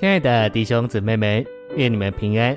[0.00, 2.56] 亲爱的弟兄姊妹们，愿你们平安。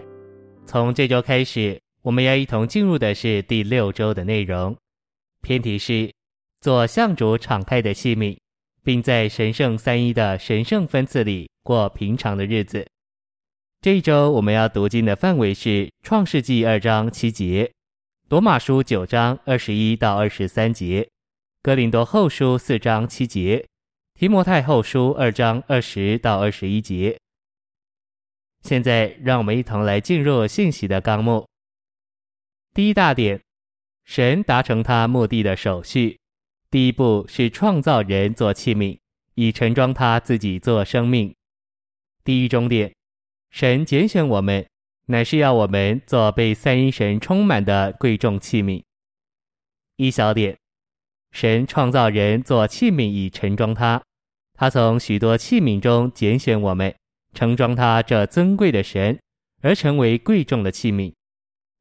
[0.63, 4.77] 从这周开始，我们要一同进入的是第六周的内容。
[5.41, 6.13] 篇题是
[6.59, 8.37] 做向主敞开的器皿，
[8.83, 12.85] 并在神圣三一的神圣分次里过平常的日子。
[13.81, 17.71] 这一周我们要读经的范围是创世纪二章七节、
[18.29, 21.09] 罗马书九章二十一到二十三节、
[21.63, 23.65] 哥林多后书四章七节、
[24.13, 27.17] 提摩太后书二章二十到二十一节。
[28.61, 31.47] 现在，让我们一同来进入信息的纲目。
[32.73, 33.41] 第一大点，
[34.05, 36.19] 神达成他目的的手续，
[36.69, 38.97] 第一步是创造人做器皿，
[39.33, 41.33] 以盛装他自己做生命。
[42.23, 42.93] 第一中点，
[43.49, 44.65] 神拣选我们，
[45.07, 48.83] 乃是要我们做被三一神充满的贵重器皿。
[49.97, 50.55] 一小点，
[51.31, 54.01] 神创造人做器皿以盛装他，
[54.53, 56.95] 他从许多器皿中拣选我们。
[57.33, 59.19] 盛装他这尊贵的神，
[59.61, 61.13] 而成为贵重的器皿。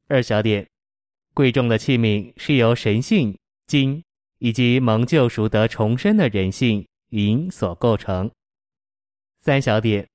[0.07, 0.67] 二小点，
[1.33, 4.03] 贵重的器皿是由神性、金
[4.39, 8.29] 以及蒙救赎得重生的人性银所构成。
[9.39, 10.07] 三小点，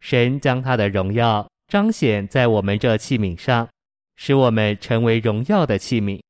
[0.00, 3.68] 神将他的荣耀彰显在我们这器皿上，
[4.16, 6.20] 使我们成为荣耀的器皿。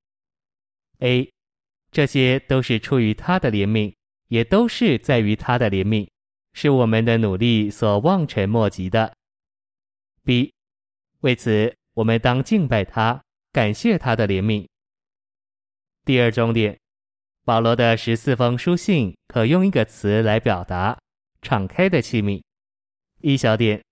[1.00, 1.30] A，
[1.90, 3.92] 这些都是出于他的怜悯，
[4.28, 6.08] 也都是在于他的怜悯。
[6.58, 9.12] 是我们的努力所望尘莫及的。
[10.24, 10.54] B，
[11.20, 14.66] 为此我们当敬拜他，感谢他的怜悯。
[16.06, 16.78] 第二重点，
[17.44, 20.98] 保罗的十四封书信可用一个词来表达：
[21.42, 22.42] 敞开的器皿。
[23.20, 23.84] 一小点，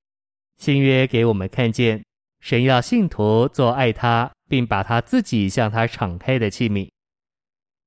[0.57, 2.03] 新约给我们看见，
[2.41, 6.89] 神要信徒做爱他，并把他自己向他敞开的器皿。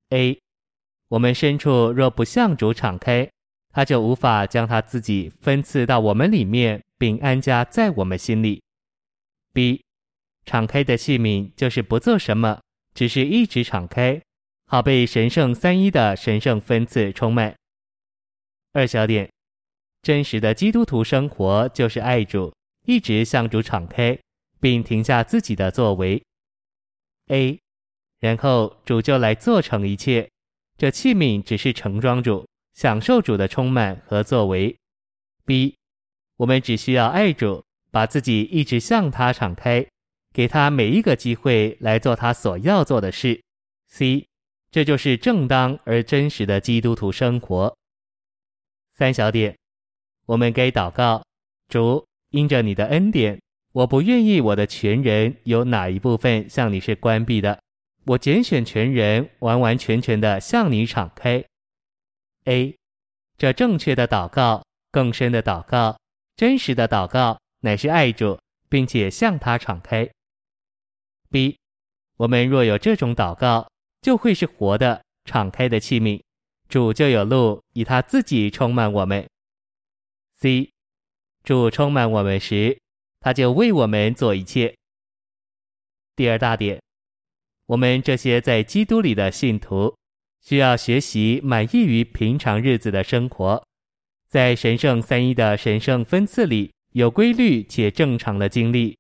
[0.09, 0.39] A，
[1.08, 3.28] 我们深处若不向主敞开。
[3.78, 8.59] 他就无法将他自己分赐到我们里面，并安家在我们心里。
[9.53, 9.83] B，
[10.48, 12.60] 敞开的器皿就是不做什么，
[12.95, 14.20] 只是一直敞开，
[14.66, 17.55] 好被神圣三一的神圣分赐充满。
[18.73, 19.32] 二小点，
[20.02, 22.52] 真实的基督徒生活就是爱主，
[22.87, 24.17] 一直向主敞开，
[24.60, 26.20] 并停下自己的作为。
[27.27, 27.60] A，
[28.21, 30.27] 然后主就来做成一切，
[30.80, 32.43] 这器皿只是盛装主。
[32.77, 34.77] 享受主的充满和作为。
[35.45, 35.76] B，
[36.36, 39.83] 我们只需要爱主，把自己一直向他敞开，
[40.32, 43.42] 给他每一个机会来做他所要做的事。
[43.87, 44.27] C，
[44.70, 47.76] 这就是正当而真实的基督徒生活。
[48.93, 49.58] 三小点，
[50.27, 51.26] 我们该祷告：
[51.67, 53.42] 主，因着你的恩典，
[53.73, 57.60] 我不愿意我的全人有哪一部分向你是关闭的，
[58.05, 61.43] 我拣选全人完完全全的向你敞开。
[62.48, 62.74] A，
[63.38, 66.00] 这正确的祷告、更深的祷告、
[66.38, 70.10] 真实的祷告，乃是爱主，并且向他敞开。
[71.30, 71.58] B，
[72.16, 73.70] 我们若有这种祷告，
[74.02, 76.22] 就会是活的、敞开的器皿，
[76.70, 79.28] 主就有路以他自己充满我们。
[80.36, 80.72] C，
[81.44, 82.80] 主充满我们时，
[83.20, 84.74] 他就为我们做一切。
[86.16, 86.82] 第二大点，
[87.66, 89.94] 我们这些在基督里的信徒。
[90.48, 93.62] 需要学习满意于平常日子的生活，
[94.30, 98.98] 在神圣三一的神圣分次里有规律且正常的经历。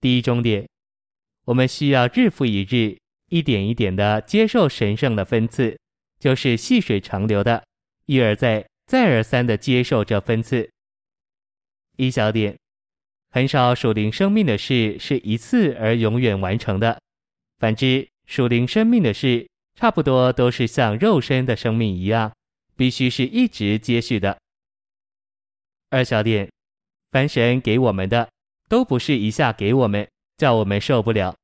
[0.00, 0.66] 第一重点，
[1.44, 2.96] 我们需要日复一日、
[3.28, 5.78] 一点一点地接受神圣的分次，
[6.18, 7.62] 就是细水长流的，
[8.06, 10.70] 一而再、再而三地接受这分次。
[11.98, 12.56] 一小点，
[13.28, 16.98] 很少属灵生命的事是一次而永远完成的，
[17.58, 19.49] 反之，属灵生命的事。
[19.80, 22.30] 差不多都是像肉身的生命一样，
[22.76, 24.38] 必须是一直接续的。
[25.88, 26.50] 二小点，
[27.10, 28.28] 凡神给我们的，
[28.68, 31.34] 都不是一下给我们，叫我们受不了；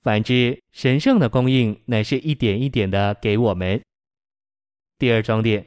[0.00, 3.78] 反之，神圣的供应乃是一点一点的给我们。
[4.98, 5.62] 第二重点，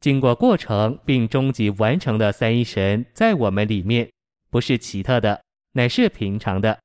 [0.00, 4.10] 经过过程并终极完成的三一神在我们里面，
[4.50, 5.40] 不是奇特的，
[5.74, 6.80] 乃是平常的，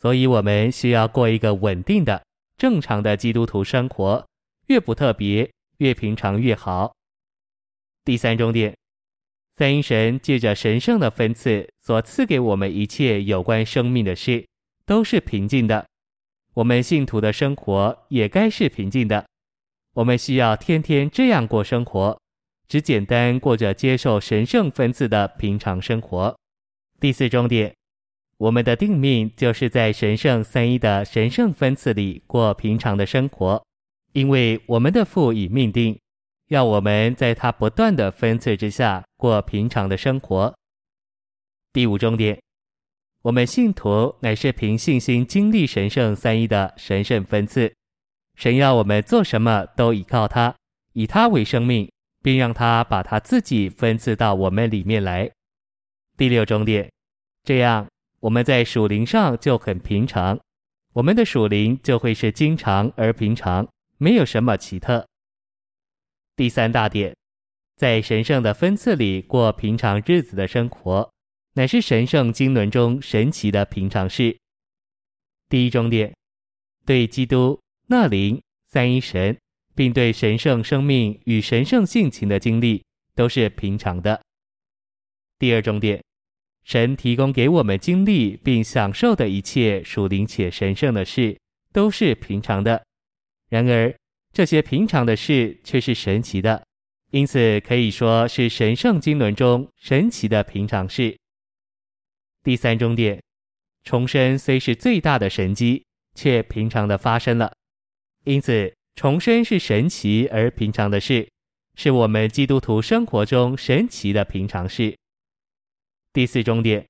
[0.00, 2.24] 所以我们需要过一个稳定的。
[2.56, 4.26] 正常的基督徒生活，
[4.68, 6.94] 越不特别，越平常越好。
[8.04, 8.74] 第三重点，
[9.56, 14.46] 三一神借着神圣的分赐所赐给我们一切有关生命的事，
[14.86, 15.86] 都是平静的。
[16.54, 19.26] 我们信徒的生活也该是平静的。
[19.92, 22.18] 我们需要天天这样过生活，
[22.68, 26.38] 只简单过着接受神圣分赐的平常生活。
[26.98, 27.74] 第四重点。
[28.38, 33.64] 我们的定命就是在神圣三一的神圣分次里过平常的生活，
[34.12, 35.98] 因为我们的父已命定，
[36.48, 40.54] 要我们在他不断的分次之下过平常的生活。
[41.72, 42.38] 第五重点，
[43.22, 47.72] 我们信徒乃是凭信心经历神圣三一的神圣分赐。
[48.34, 50.54] 神要我们做什么都依靠他，
[50.92, 51.90] 以他为生命，
[52.22, 55.30] 并让他把他自己分赐到我们里面来。
[56.18, 56.90] 第六重点，
[57.44, 57.86] 这样
[58.26, 60.36] 我们在属灵上就很平常，
[60.94, 63.68] 我们的属灵就会是经常而平常，
[63.98, 65.06] 没有什么奇特。
[66.34, 67.16] 第三大点，
[67.76, 71.08] 在神圣的分赐里过平常日子的生活，
[71.52, 74.36] 乃是神圣经纶中神奇的平常事。
[75.48, 76.12] 第一重点，
[76.84, 77.56] 对基督。
[77.86, 79.38] 那灵三一神，
[79.76, 82.84] 并对神圣生命与神圣性情的经历
[83.14, 84.20] 都是平常的。
[85.38, 86.02] 第二重点，
[86.66, 91.38] 神提供给我们经历并享受的一切属灵且神圣的事
[91.72, 92.84] 都是平常的。
[93.48, 93.94] 然而，
[94.32, 96.66] 这些平常的事却是神奇的，
[97.12, 101.16] 因此可以说是神圣经纶中神奇的平常事。
[102.42, 103.22] 第三重点，
[103.84, 105.84] 重生虽是最大的神迹，
[106.16, 107.52] 却平常的发生了。
[108.24, 111.28] 因此，重生是神奇而平常的事，
[111.76, 114.96] 是我们基督徒生活中神奇的平常事。
[116.16, 116.82] 第四终点，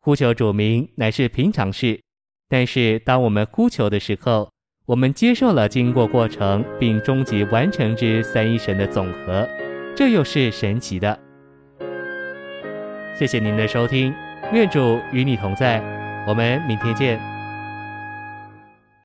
[0.00, 2.00] 呼求主名乃是平常事，
[2.48, 4.50] 但是当我们呼求的时候，
[4.86, 9.46] 我们接受了经过过程并终极完成之三一神的总和，
[9.94, 11.20] 这又是神奇的。
[13.14, 14.14] 谢谢您的收听，
[14.54, 15.78] 愿主与你同在，
[16.26, 17.33] 我们明天见。